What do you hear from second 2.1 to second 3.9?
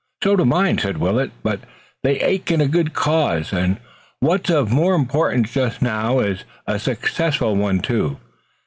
ache in a good cause, and